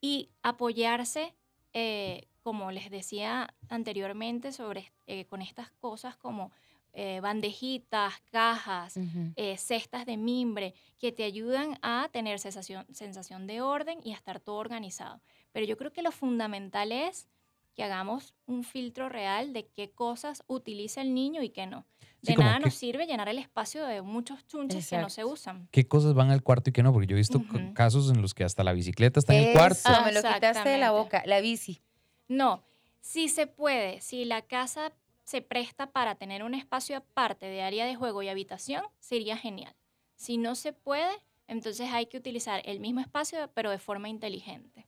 y 0.00 0.30
apoyarse, 0.42 1.34
eh, 1.74 2.28
como 2.42 2.70
les 2.70 2.88
decía 2.88 3.54
anteriormente, 3.68 4.50
sobre, 4.50 4.94
eh, 5.06 5.26
con 5.26 5.42
estas 5.42 5.70
cosas 5.72 6.16
como 6.16 6.52
eh, 6.94 7.20
bandejitas, 7.20 8.14
cajas, 8.30 8.94
eh, 9.36 9.56
cestas 9.56 10.04
de 10.04 10.16
mimbre 10.16 10.74
que 10.98 11.10
te 11.10 11.24
ayudan 11.24 11.78
a 11.82 12.08
tener 12.12 12.38
sensación, 12.38 12.86
sensación 12.92 13.46
de 13.46 13.62
orden 13.62 13.98
y 14.04 14.12
a 14.12 14.16
estar 14.16 14.40
todo 14.40 14.56
organizado. 14.56 15.20
Pero 15.52 15.66
yo 15.66 15.76
creo 15.76 15.92
que 15.92 16.02
lo 16.02 16.12
fundamental 16.12 16.92
es 16.92 17.28
que 17.74 17.82
hagamos 17.82 18.34
un 18.46 18.64
filtro 18.64 19.08
real 19.08 19.52
de 19.52 19.66
qué 19.68 19.90
cosas 19.90 20.42
utiliza 20.46 21.00
el 21.00 21.14
niño 21.14 21.42
y 21.42 21.50
qué 21.50 21.66
no. 21.66 21.86
De 22.20 22.36
nada 22.36 22.60
nos 22.60 22.74
sirve 22.74 23.06
llenar 23.06 23.28
el 23.28 23.38
espacio 23.38 23.84
de 23.84 24.00
muchos 24.00 24.46
chunches 24.46 24.88
que 24.88 24.98
no 24.98 25.10
se 25.10 25.24
usan. 25.24 25.68
¿Qué 25.72 25.88
cosas 25.88 26.14
van 26.14 26.30
al 26.30 26.42
cuarto 26.42 26.70
y 26.70 26.72
qué 26.72 26.82
no? 26.82 26.92
Porque 26.92 27.08
yo 27.08 27.16
he 27.16 27.18
visto 27.18 27.42
casos 27.74 28.10
en 28.10 28.22
los 28.22 28.32
que 28.32 28.44
hasta 28.44 28.62
la 28.62 28.72
bicicleta 28.72 29.18
está 29.18 29.34
en 29.34 29.48
el 29.48 29.52
cuarto. 29.54 29.90
Eso, 29.90 30.04
me 30.04 30.12
lo 30.12 30.22
quitaste 30.22 30.68
de 30.68 30.78
la 30.78 30.92
boca. 30.92 31.22
La 31.26 31.40
bici. 31.40 31.82
No, 32.28 32.62
si 33.00 33.28
se 33.28 33.48
puede, 33.48 34.00
si 34.00 34.24
la 34.24 34.42
casa 34.42 34.92
se 35.24 35.42
presta 35.42 35.90
para 35.92 36.14
tener 36.16 36.42
un 36.42 36.54
espacio 36.54 36.96
aparte 36.96 37.46
de 37.46 37.62
área 37.62 37.86
de 37.86 37.94
juego 37.94 38.22
y 38.22 38.28
habitación, 38.28 38.82
sería 38.98 39.36
genial. 39.36 39.74
Si 40.16 40.36
no 40.36 40.54
se 40.54 40.72
puede, 40.72 41.10
entonces 41.46 41.88
hay 41.92 42.06
que 42.06 42.16
utilizar 42.16 42.62
el 42.64 42.80
mismo 42.80 43.00
espacio, 43.00 43.50
pero 43.54 43.70
de 43.70 43.78
forma 43.78 44.08
inteligente. 44.08 44.86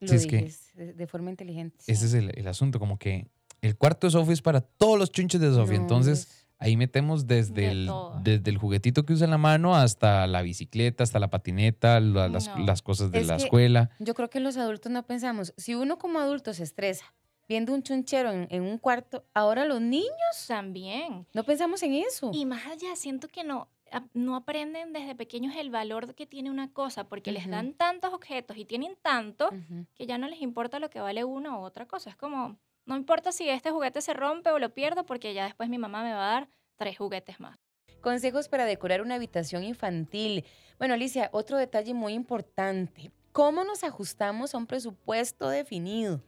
Lo 0.00 0.08
Sí, 0.08 0.14
es 0.16 0.26
que- 0.26 0.92
de, 0.94 1.06
forma 1.06 1.30
inteligente. 1.30 1.76
Ese 1.86 2.06
es 2.06 2.14
el, 2.14 2.32
el 2.38 2.48
asunto, 2.48 2.78
como 2.78 2.98
que 2.98 3.26
el 3.60 3.76
cuarto 3.76 4.06
de 4.06 4.12
Sofía 4.12 4.32
es 4.32 4.42
para 4.42 4.60
todos 4.62 4.98
los 4.98 5.10
chunches 5.12 5.40
de 5.40 5.52
Sofía. 5.52 5.76
No, 5.76 5.82
Entonces, 5.82 6.20
es- 6.20 6.46
ahí 6.58 6.76
metemos 6.78 7.26
desde 7.26 7.52
De 7.52 7.70
el, 7.70 7.86
todo. 7.86 8.18
desde 8.22 8.50
el 8.50 8.56
juguetito 8.56 9.04
que 9.04 9.12
usa 9.12 9.26
en 9.26 9.30
la 9.30 9.38
mano 9.38 9.76
hasta 9.76 10.26
la 10.26 10.40
bicicleta, 10.40 11.04
hasta 11.04 11.18
la 11.18 11.28
patineta, 11.28 12.00
la- 12.00 12.28
las, 12.28 12.48
No. 12.48 12.58
las 12.64 12.80
cosas 12.80 13.10
de 13.10 13.20
Es 13.20 13.26
la 13.26 13.36
escuela. 13.36 13.90
Yo 13.98 14.14
creo 14.14 14.30
que 14.30 14.40
los 14.40 14.56
adultos 14.56 14.90
no 14.90 15.02
pensamos. 15.06 15.52
Si 15.58 15.74
uno 15.74 15.98
como 15.98 16.18
adulto 16.18 16.54
se 16.54 16.62
estresa 16.62 17.12
viendo 17.50 17.74
un 17.74 17.82
chunchero 17.82 18.30
en, 18.30 18.46
en 18.48 18.62
un 18.62 18.78
cuarto, 18.78 19.24
ahora 19.34 19.64
los 19.64 19.80
niños 19.80 20.46
También. 20.46 21.26
no 21.34 21.42
pensamos 21.42 21.82
en 21.82 21.94
eso. 21.94 22.30
Y 22.32 22.46
más 22.46 22.64
allá, 22.68 22.94
siento 22.94 23.26
que 23.26 23.42
no, 23.42 23.66
no 24.14 24.36
aprenden 24.36 24.92
desde 24.92 25.16
pequeños 25.16 25.56
el 25.56 25.68
valor 25.68 26.14
que 26.14 26.28
tiene 26.28 26.48
una 26.48 26.72
cosa, 26.72 27.08
porque 27.08 27.32
les 27.32 27.50
dan 27.50 27.74
tantos 27.74 28.14
objetos 28.14 28.56
y 28.56 28.64
tienen 28.64 28.96
tanto 29.02 29.50
que 29.96 30.06
ya 30.06 30.16
no 30.16 30.28
les 30.28 30.40
importa 30.42 30.78
lo 30.78 30.90
que 30.90 31.00
vale 31.00 31.24
una 31.24 31.58
u 31.58 31.62
otra 31.62 31.86
cosa. 31.86 32.10
Es 32.10 32.16
como, 32.16 32.56
no 32.86 32.96
importa 32.96 33.32
si 33.32 33.48
este 33.48 33.72
juguete 33.72 34.00
se 34.00 34.14
rompe 34.14 34.50
o 34.50 34.60
lo 34.60 34.72
pierdo, 34.72 35.04
porque 35.04 35.34
ya 35.34 35.44
después 35.44 35.68
mi 35.68 35.78
mamá 35.78 36.04
me 36.04 36.12
va 36.12 36.28
a 36.28 36.32
dar 36.34 36.48
tres 36.76 36.98
juguetes 36.98 37.40
más. 37.40 37.58
Consejos 38.00 38.48
para 38.48 38.64
decorar 38.64 39.02
una 39.02 39.16
habitación 39.16 39.64
infantil. 39.64 40.44
Bueno, 40.78 40.94
Alicia, 40.94 41.30
otro 41.32 41.58
detalle 41.58 41.94
muy 41.94 42.12
importante. 42.12 43.10
¿Cómo 43.32 43.64
nos 43.64 43.82
ajustamos 43.82 44.54
a 44.54 44.58
un 44.58 44.68
presupuesto 44.68 45.48
definido? 45.48 46.22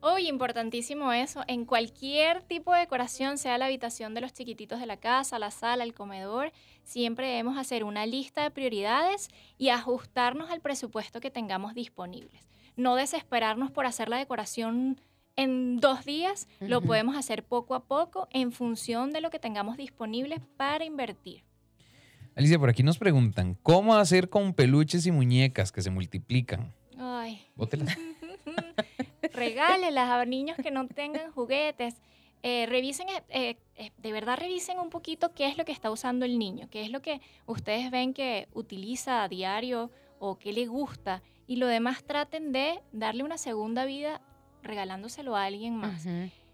Uy, 0.00 0.28
importantísimo 0.28 1.12
eso. 1.12 1.42
En 1.48 1.64
cualquier 1.64 2.42
tipo 2.42 2.72
de 2.72 2.80
decoración, 2.80 3.36
sea 3.36 3.58
la 3.58 3.66
habitación 3.66 4.14
de 4.14 4.20
los 4.20 4.32
chiquititos 4.32 4.78
de 4.78 4.86
la 4.86 4.96
casa, 4.96 5.40
la 5.40 5.50
sala, 5.50 5.82
el 5.82 5.92
comedor, 5.92 6.52
siempre 6.84 7.26
debemos 7.26 7.58
hacer 7.58 7.82
una 7.82 8.06
lista 8.06 8.42
de 8.44 8.52
prioridades 8.52 9.28
y 9.58 9.70
ajustarnos 9.70 10.50
al 10.50 10.60
presupuesto 10.60 11.20
que 11.20 11.32
tengamos 11.32 11.74
disponibles. 11.74 12.48
No 12.76 12.94
desesperarnos 12.94 13.72
por 13.72 13.86
hacer 13.86 14.08
la 14.08 14.18
decoración 14.18 15.00
en 15.34 15.78
dos 15.78 16.04
días, 16.04 16.48
lo 16.60 16.80
podemos 16.80 17.16
hacer 17.16 17.44
poco 17.44 17.74
a 17.74 17.84
poco 17.84 18.28
en 18.32 18.52
función 18.52 19.12
de 19.12 19.20
lo 19.20 19.30
que 19.30 19.38
tengamos 19.38 19.76
disponible 19.76 20.40
para 20.56 20.84
invertir. 20.84 21.44
Alicia, 22.34 22.58
por 22.58 22.70
aquí 22.70 22.84
nos 22.84 22.98
preguntan, 22.98 23.56
¿cómo 23.62 23.96
hacer 23.96 24.28
con 24.28 24.54
peluches 24.54 25.06
y 25.06 25.12
muñecas 25.12 25.72
que 25.72 25.82
se 25.82 25.90
multiplican? 25.90 26.72
Ay, 26.96 27.40
Bótelas. 27.56 27.96
regálelas 29.32 30.10
a 30.10 30.24
niños 30.24 30.56
que 30.62 30.70
no 30.70 30.86
tengan 30.88 31.32
juguetes. 31.32 31.94
Eh, 32.42 32.66
revisen, 32.66 33.08
eh, 33.30 33.56
eh, 33.74 33.90
de 33.96 34.12
verdad 34.12 34.38
revisen 34.38 34.78
un 34.78 34.90
poquito 34.90 35.34
qué 35.34 35.48
es 35.48 35.58
lo 35.58 35.64
que 35.64 35.72
está 35.72 35.90
usando 35.90 36.24
el 36.24 36.38
niño, 36.38 36.68
qué 36.70 36.82
es 36.82 36.90
lo 36.90 37.02
que 37.02 37.20
ustedes 37.46 37.90
ven 37.90 38.14
que 38.14 38.46
utiliza 38.54 39.24
a 39.24 39.28
diario 39.28 39.90
o 40.20 40.38
qué 40.38 40.52
le 40.52 40.66
gusta. 40.66 41.22
Y 41.46 41.56
lo 41.56 41.66
demás 41.66 42.04
traten 42.04 42.52
de 42.52 42.80
darle 42.92 43.24
una 43.24 43.38
segunda 43.38 43.86
vida 43.86 44.20
regalándoselo 44.62 45.34
a 45.34 45.44
alguien 45.44 45.76
más. 45.76 46.06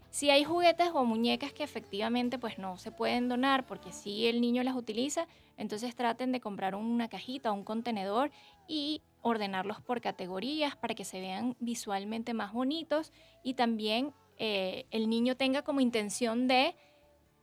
Si 0.09 0.29
hay 0.29 0.45
juguetes 0.45 0.91
o 0.93 1.03
muñecas 1.03 1.51
que 1.51 1.65
efectivamente 1.65 2.39
pues 2.39 2.57
no 2.57 2.77
se 2.77 2.89
pueden 2.89 3.27
donar 3.27 3.65
porque 3.65 3.91
si 3.91 4.27
el 4.27 4.39
niño 4.39 4.63
las 4.63 4.75
utiliza, 4.75 5.27
entonces 5.57 5.93
traten 5.93 6.31
de 6.31 6.39
comprar 6.39 6.73
una 6.73 7.09
cajita 7.09 7.51
o 7.51 7.53
un 7.53 7.65
contenedor 7.65 8.31
y 8.65 9.01
ordenarlos 9.25 9.81
por 9.81 10.01
categorías 10.01 10.75
para 10.75 10.93
que 10.93 11.03
se 11.03 11.19
vean 11.19 11.57
visualmente 11.59 12.35
más 12.35 12.53
bonitos 12.53 13.11
y 13.43 13.55
también 13.55 14.13
eh, 14.37 14.85
el 14.91 15.09
niño 15.09 15.35
tenga 15.35 15.63
como 15.63 15.81
intención 15.81 16.47
de 16.47 16.75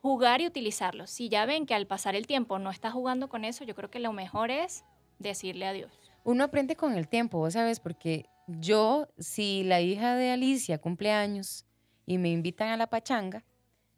jugar 0.01 0.41
y 0.41 0.47
utilizarlos. 0.47 1.11
Si 1.11 1.29
ya 1.29 1.45
ven 1.45 1.67
que 1.67 1.75
al 1.75 1.89
pasar 1.89 2.15
el 2.15 2.29
tiempo 2.29 2.61
no 2.61 2.71
está 2.71 2.93
jugando 2.93 3.29
con 3.29 3.45
eso, 3.45 3.65
yo 3.65 3.75
creo 3.75 3.91
que 3.91 3.99
lo 3.99 4.13
mejor 4.13 4.53
es 4.53 4.85
decirle 5.19 5.67
adiós. 5.67 5.91
Uno 6.23 6.45
aprende 6.45 6.77
con 6.77 6.95
el 6.95 7.09
tiempo, 7.09 7.39
vos 7.39 7.55
sabes, 7.55 7.81
porque 7.81 8.27
yo, 8.47 9.09
si 9.19 9.65
la 9.65 9.81
hija 9.81 10.15
de 10.15 10.31
Alicia 10.31 10.79
cumple 10.79 11.11
años 11.11 11.67
y 12.07 12.19
me 12.19 12.31
invitan 12.31 12.69
a 12.69 12.77
la 12.77 12.87
pachanga, 12.87 13.45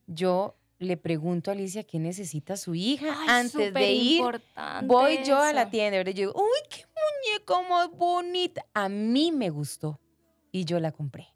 yo 0.06 0.56
le 0.78 0.96
pregunto 0.96 1.50
a 1.50 1.54
Alicia 1.54 1.84
qué 1.84 1.98
necesita 1.98 2.56
su 2.56 2.74
hija 2.74 3.14
Ay, 3.20 3.26
antes 3.28 3.74
de 3.74 3.92
ir. 3.92 4.22
Voy 4.84 5.22
yo 5.22 5.38
a 5.38 5.52
la 5.52 5.68
tienda, 5.68 5.98
¿verdad? 5.98 6.12
Yo 6.12 6.28
digo, 6.28 6.42
uy, 6.42 6.68
qué 6.70 6.93
muñeca 7.24 7.68
más 7.68 7.90
bonita. 7.90 8.64
A 8.74 8.88
mí 8.88 9.32
me 9.32 9.50
gustó 9.50 10.00
y 10.52 10.64
yo 10.64 10.78
la 10.80 10.92
compré, 10.92 11.26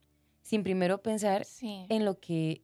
sin 0.43 0.63
primero 0.63 1.03
pensar 1.03 1.45
Sí. 1.45 1.87
en 1.89 2.05
lo 2.05 2.19
que 2.21 2.63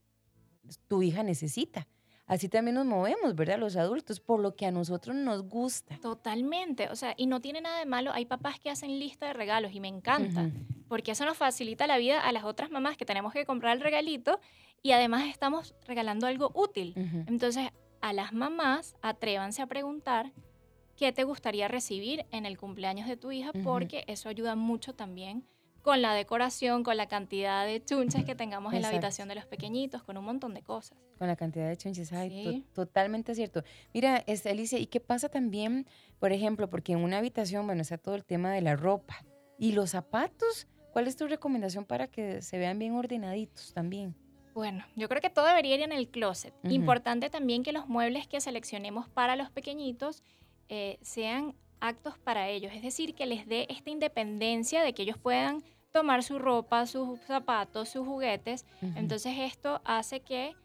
tu 0.88 1.02
hija 1.02 1.22
necesita. 1.22 1.86
Así 2.26 2.48
también 2.48 2.76
nos 2.76 2.86
movemos, 2.86 3.34
¿verdad? 3.34 3.58
Los 3.58 3.76
adultos, 3.76 4.18
por 4.18 4.40
lo 4.40 4.56
que 4.56 4.64
a 4.64 4.70
nosotros 4.72 5.14
nos 5.14 5.42
gusta. 5.46 5.98
Totalmente, 6.00 6.88
o 6.88 6.96
sea, 6.96 7.12
y 7.18 7.26
no 7.26 7.42
tiene 7.42 7.60
nada 7.60 7.78
de 7.80 7.84
malo. 7.84 8.12
Hay 8.14 8.24
papás 8.24 8.58
que 8.58 8.70
hacen 8.70 8.98
lista 8.98 9.26
de 9.26 9.34
regalos 9.34 9.72
y 9.74 9.80
me 9.80 9.88
encanta, 9.88 10.50
porque 10.88 11.10
eso 11.12 11.26
nos 11.26 11.36
facilita 11.36 11.86
la 11.86 11.98
vida 11.98 12.20
a 12.26 12.32
las 12.32 12.44
otras 12.44 12.70
mamás 12.70 12.96
que 12.96 13.04
tenemos 13.04 13.34
que 13.34 13.44
comprar 13.44 13.76
el 13.76 13.82
regalito 13.82 14.40
y 14.82 14.92
además 14.92 15.26
estamos 15.28 15.74
regalando 15.86 16.26
algo 16.26 16.50
útil. 16.54 16.94
Entonces, 17.26 17.68
a 18.00 18.12
las 18.14 18.32
mamás, 18.32 18.96
atrévanse 19.02 19.60
a 19.60 19.66
preguntar 19.66 20.32
qué 20.96 21.12
te 21.12 21.24
gustaría 21.24 21.68
recibir 21.68 22.26
en 22.30 22.46
el 22.46 22.58
cumpleaños 22.58 23.08
de 23.08 23.16
tu 23.16 23.32
hija, 23.32 23.52
porque 23.64 24.04
eso 24.06 24.28
ayuda 24.28 24.54
mucho 24.56 24.94
también 24.94 25.44
con 25.82 26.00
la 26.00 26.14
decoración, 26.14 26.82
con 26.82 26.96
la 26.96 27.06
cantidad 27.08 27.66
de 27.66 27.84
chunches 27.84 28.24
que 28.24 28.34
tengamos 28.34 28.72
en 28.72 28.80
la 28.80 28.88
habitación 28.88 29.28
de 29.28 29.34
los 29.34 29.44
pequeñitos, 29.44 30.02
con 30.02 30.16
un 30.16 30.24
montón 30.24 30.54
de 30.54 30.62
cosas. 30.62 30.96
Con 31.18 31.26
la 31.28 31.36
cantidad 31.36 31.68
de 31.68 31.76
chunches, 31.76 32.10
ay, 32.14 32.30
Sí. 32.30 32.64
totalmente 32.72 33.34
cierto. 33.34 33.62
Mira, 33.92 34.24
este, 34.26 34.48
Alicia, 34.48 34.78
¿y 34.78 34.86
qué 34.86 35.00
pasa 35.00 35.28
también, 35.28 35.86
por 36.18 36.32
ejemplo, 36.32 36.70
porque 36.70 36.92
en 36.94 37.00
una 37.00 37.18
habitación, 37.18 37.66
bueno, 37.66 37.82
está 37.82 37.98
todo 37.98 38.14
el 38.14 38.24
tema 38.24 38.50
de 38.50 38.62
la 38.62 38.76
ropa 38.76 39.24
y 39.58 39.72
los 39.72 39.90
zapatos? 39.90 40.68
¿Cuál 40.94 41.06
es 41.06 41.16
tu 41.16 41.26
recomendación 41.26 41.84
para 41.84 42.06
que 42.06 42.40
se 42.40 42.56
vean 42.56 42.78
bien 42.78 42.94
ordenaditos 42.94 43.74
también? 43.74 44.14
Bueno, 44.54 44.86
yo 44.96 45.08
creo 45.08 45.20
que 45.20 45.30
todo 45.30 45.46
debería 45.46 45.74
ir 45.74 45.82
en 45.82 45.92
el 45.92 46.08
closet. 46.08 46.54
Importante 46.62 47.28
también 47.28 47.62
que 47.64 47.72
los 47.72 47.88
muebles 47.88 48.26
que 48.28 48.40
seleccionemos 48.40 49.08
para 49.08 49.34
los 49.36 49.50
pequeñitos 49.50 50.22
eh, 50.68 50.98
sean 51.02 51.54
actos 51.80 52.18
para 52.18 52.48
ellos, 52.48 52.72
es 52.74 52.82
decir, 52.82 53.14
que 53.14 53.26
les 53.26 53.46
dé 53.46 53.66
esta 53.68 53.90
independencia 53.90 54.82
de 54.82 54.94
que 54.94 55.02
ellos 55.02 55.18
puedan 55.18 55.62
tomar 55.92 56.22
su 56.22 56.38
ropa, 56.38 56.86
sus 56.86 57.20
zapatos, 57.20 57.88
sus 57.88 58.06
juguetes. 58.06 58.64
Entonces 58.96 59.34
esto 59.38 59.80
hace 59.84 60.20
que 60.20 60.56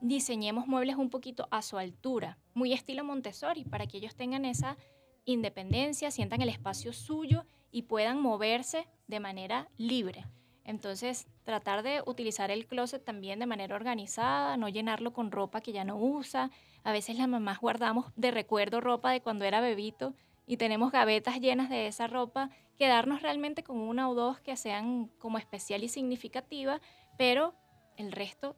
diseñemos 0.00 0.66
muebles 0.66 0.96
un 0.96 1.10
poquito 1.10 1.48
a 1.50 1.62
su 1.62 1.78
altura, 1.78 2.38
muy 2.54 2.72
estilo 2.72 3.04
Montessori, 3.04 3.64
para 3.64 3.86
que 3.86 3.98
ellos 3.98 4.14
tengan 4.14 4.44
esa 4.44 4.76
independencia, 5.24 6.10
sientan 6.10 6.42
el 6.42 6.48
espacio 6.48 6.92
suyo 6.92 7.46
y 7.70 7.82
puedan 7.82 8.20
moverse 8.20 8.88
de 9.06 9.20
manera 9.20 9.68
libre. 9.78 10.26
Entonces, 10.64 11.28
tratar 11.44 11.82
de 11.82 12.02
utilizar 12.06 12.50
el 12.50 12.66
closet 12.66 13.04
también 13.04 13.38
de 13.38 13.46
manera 13.46 13.74
organizada, 13.76 14.56
no 14.56 14.68
llenarlo 14.68 15.12
con 15.12 15.30
ropa 15.30 15.60
que 15.60 15.72
ya 15.72 15.84
no 15.84 15.96
usa. 15.96 16.50
A 16.84 16.92
veces 16.92 17.16
las 17.18 17.28
mamás 17.28 17.58
guardamos 17.60 18.12
de 18.16 18.30
recuerdo 18.30 18.80
ropa 18.80 19.10
de 19.10 19.20
cuando 19.20 19.44
era 19.44 19.60
bebito 19.60 20.14
y 20.46 20.56
tenemos 20.56 20.92
gavetas 20.92 21.40
llenas 21.40 21.68
de 21.70 21.86
esa 21.86 22.06
ropa, 22.06 22.50
quedarnos 22.76 23.22
realmente 23.22 23.62
con 23.62 23.78
una 23.78 24.08
o 24.08 24.14
dos 24.14 24.40
que 24.40 24.56
sean 24.56 25.06
como 25.18 25.38
especial 25.38 25.84
y 25.84 25.88
significativa, 25.88 26.80
pero 27.16 27.54
el 27.96 28.12
resto 28.12 28.56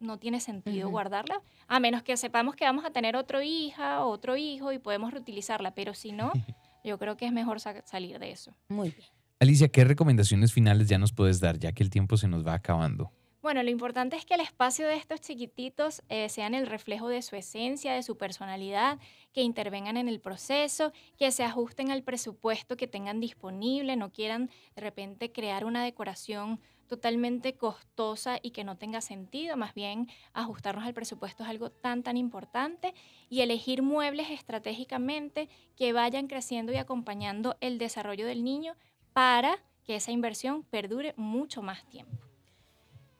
no 0.00 0.18
tiene 0.18 0.40
sentido 0.40 0.88
guardarla, 0.90 1.40
a 1.68 1.78
menos 1.78 2.02
que 2.02 2.16
sepamos 2.16 2.56
que 2.56 2.64
vamos 2.64 2.84
a 2.84 2.90
tener 2.90 3.14
otro 3.16 3.40
hija 3.40 4.04
o 4.04 4.08
otro 4.10 4.36
hijo 4.36 4.72
y 4.72 4.78
podemos 4.80 5.12
reutilizarla, 5.12 5.74
pero 5.74 5.94
si 5.94 6.10
no, 6.10 6.32
yo 6.84 6.98
creo 6.98 7.16
que 7.16 7.26
es 7.26 7.32
mejor 7.32 7.60
sa- 7.60 7.82
salir 7.86 8.18
de 8.18 8.32
eso. 8.32 8.52
Muy 8.68 8.90
bien. 8.90 9.08
Alicia, 9.42 9.66
¿qué 9.66 9.82
recomendaciones 9.82 10.52
finales 10.52 10.88
ya 10.88 10.98
nos 10.98 11.10
puedes 11.10 11.40
dar, 11.40 11.58
ya 11.58 11.72
que 11.72 11.82
el 11.82 11.90
tiempo 11.90 12.16
se 12.16 12.28
nos 12.28 12.46
va 12.46 12.54
acabando? 12.54 13.10
Bueno, 13.42 13.60
lo 13.64 13.70
importante 13.70 14.14
es 14.14 14.24
que 14.24 14.34
el 14.34 14.40
espacio 14.40 14.86
de 14.86 14.94
estos 14.94 15.20
chiquititos 15.20 16.00
eh, 16.08 16.28
sean 16.28 16.54
el 16.54 16.68
reflejo 16.68 17.08
de 17.08 17.22
su 17.22 17.34
esencia, 17.34 17.92
de 17.92 18.04
su 18.04 18.16
personalidad, 18.16 19.00
que 19.32 19.42
intervengan 19.42 19.96
en 19.96 20.06
el 20.06 20.20
proceso, 20.20 20.92
que 21.18 21.32
se 21.32 21.42
ajusten 21.42 21.90
al 21.90 22.04
presupuesto 22.04 22.76
que 22.76 22.86
tengan 22.86 23.18
disponible, 23.18 23.96
no 23.96 24.12
quieran 24.12 24.48
de 24.76 24.80
repente 24.80 25.32
crear 25.32 25.64
una 25.64 25.82
decoración 25.82 26.60
totalmente 26.86 27.54
costosa 27.54 28.38
y 28.42 28.52
que 28.52 28.62
no 28.62 28.76
tenga 28.76 29.00
sentido, 29.00 29.56
más 29.56 29.74
bien 29.74 30.08
ajustarnos 30.34 30.84
al 30.84 30.94
presupuesto 30.94 31.42
es 31.42 31.48
algo 31.48 31.70
tan, 31.70 32.04
tan 32.04 32.16
importante 32.16 32.94
y 33.28 33.40
elegir 33.40 33.82
muebles 33.82 34.30
estratégicamente 34.30 35.48
que 35.74 35.92
vayan 35.92 36.28
creciendo 36.28 36.70
y 36.70 36.76
acompañando 36.76 37.56
el 37.60 37.78
desarrollo 37.78 38.24
del 38.24 38.44
niño 38.44 38.76
para 39.12 39.58
que 39.84 39.96
esa 39.96 40.12
inversión 40.12 40.62
perdure 40.64 41.14
mucho 41.16 41.62
más 41.62 41.84
tiempo. 41.86 42.16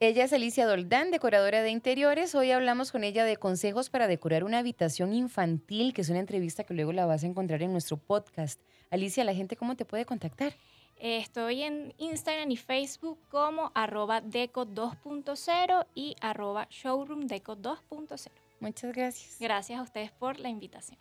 Ella 0.00 0.24
es 0.24 0.32
Alicia 0.32 0.66
Doldán, 0.66 1.12
decoradora 1.12 1.62
de 1.62 1.70
interiores. 1.70 2.34
Hoy 2.34 2.50
hablamos 2.50 2.90
con 2.90 3.04
ella 3.04 3.24
de 3.24 3.36
consejos 3.36 3.88
para 3.88 4.08
decorar 4.08 4.42
una 4.42 4.58
habitación 4.58 5.14
infantil, 5.14 5.94
que 5.94 6.00
es 6.00 6.08
una 6.08 6.18
entrevista 6.18 6.64
que 6.64 6.74
luego 6.74 6.92
la 6.92 7.06
vas 7.06 7.22
a 7.22 7.26
encontrar 7.28 7.62
en 7.62 7.70
nuestro 7.70 7.98
podcast. 7.98 8.60
Alicia, 8.90 9.22
¿la 9.22 9.32
gente 9.32 9.54
cómo 9.54 9.76
te 9.76 9.84
puede 9.84 10.04
contactar? 10.04 10.54
Estoy 10.96 11.62
en 11.62 11.94
Instagram 11.98 12.50
y 12.50 12.56
Facebook 12.56 13.18
como 13.30 13.70
arroba 13.74 14.20
deco 14.20 14.66
2.0 14.66 15.86
y 15.94 16.16
arroba 16.20 16.66
showroom 16.68 17.28
deco 17.28 17.56
2.0. 17.56 18.28
Muchas 18.58 18.92
gracias. 18.92 19.36
Gracias 19.38 19.78
a 19.78 19.82
ustedes 19.82 20.10
por 20.10 20.40
la 20.40 20.48
invitación. 20.48 20.98